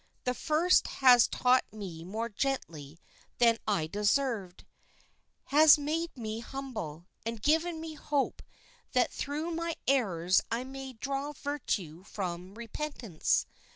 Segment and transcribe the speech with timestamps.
[0.23, 2.97] The first has taught me more gently
[3.37, 4.65] than I deserved;
[5.53, 8.41] has made me humble, and given me hope
[8.93, 13.45] that through my errors I may draw virtue from repentance.